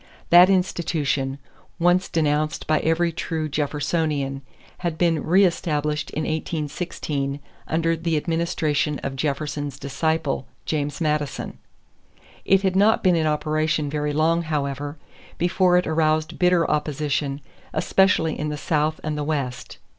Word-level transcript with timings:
That 0.31 0.49
institution, 0.49 1.37
once 1.77 2.09
denounced 2.09 2.65
by 2.65 2.79
every 2.79 3.11
true 3.11 3.47
Jeffersonian, 3.47 4.41
had 4.79 4.97
been 4.97 5.23
reëstablished 5.23 6.09
in 6.09 6.23
1816 6.23 7.39
under 7.67 7.95
the 7.95 8.17
administration 8.17 8.97
of 9.03 9.15
Jefferson's 9.15 9.77
disciple, 9.77 10.47
James 10.65 11.01
Madison. 11.01 11.59
It 12.45 12.63
had 12.63 12.75
not 12.75 13.03
been 13.03 13.15
in 13.15 13.27
operation 13.27 13.91
very 13.91 14.11
long, 14.11 14.41
however, 14.41 14.97
before 15.37 15.77
it 15.77 15.85
aroused 15.85 16.39
bitter 16.39 16.67
opposition, 16.67 17.39
especially 17.71 18.39
in 18.39 18.49
the 18.49 18.57
South 18.57 18.99
and 19.03 19.15
the 19.15 19.23
West. 19.23 19.77